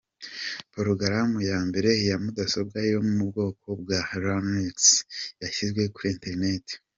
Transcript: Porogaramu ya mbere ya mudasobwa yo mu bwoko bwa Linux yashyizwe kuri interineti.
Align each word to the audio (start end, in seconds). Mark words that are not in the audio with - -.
Porogaramu 0.73 1.37
ya 1.49 1.59
mbere 1.67 1.91
ya 2.09 2.15
mudasobwa 2.23 2.77
yo 2.91 2.99
mu 3.15 3.21
bwoko 3.29 3.67
bwa 3.81 3.99
Linux 4.21 4.77
yashyizwe 5.41 5.81
kuri 5.95 6.09
interineti. 6.15 6.73